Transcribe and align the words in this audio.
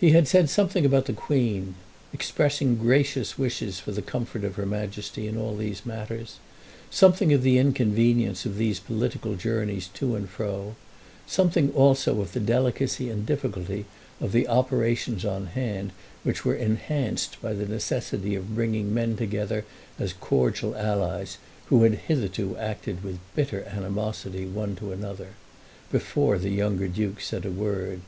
He 0.00 0.12
had 0.12 0.26
said 0.26 0.48
something 0.48 0.86
about 0.86 1.04
the 1.04 1.12
Queen, 1.12 1.74
expressing 2.10 2.76
gracious 2.76 3.36
wishes 3.36 3.78
for 3.78 3.92
the 3.92 4.00
comfort 4.00 4.44
of 4.44 4.54
her 4.54 4.64
Majesty 4.64 5.26
in 5.28 5.36
all 5.36 5.54
these 5.54 5.84
matters, 5.84 6.38
something 6.90 7.34
of 7.34 7.42
the 7.42 7.58
inconvenience 7.58 8.46
of 8.46 8.56
these 8.56 8.80
political 8.80 9.34
journeys 9.34 9.88
to 9.92 10.16
and 10.16 10.26
fro, 10.30 10.74
something 11.26 11.70
also 11.72 12.22
of 12.22 12.32
the 12.32 12.40
delicacy 12.40 13.10
and 13.10 13.26
difficulty 13.26 13.84
of 14.22 14.32
the 14.32 14.48
operations 14.48 15.22
on 15.22 15.48
hand 15.48 15.92
which 16.22 16.46
were 16.46 16.54
enhanced 16.54 17.36
by 17.42 17.52
the 17.52 17.66
necessity 17.68 18.34
of 18.34 18.54
bringing 18.54 18.94
men 18.94 19.18
together 19.18 19.66
as 19.98 20.14
cordial 20.14 20.74
allies 20.76 21.36
who 21.66 21.82
had 21.82 21.96
hitherto 22.08 22.56
acted 22.56 23.04
with 23.04 23.18
bitter 23.36 23.64
animosity 23.64 24.46
one 24.46 24.74
to 24.76 24.92
another, 24.92 25.34
before 25.90 26.38
the 26.38 26.48
younger 26.48 26.88
Duke 26.88 27.20
said 27.20 27.44
a 27.44 27.50
word. 27.50 28.00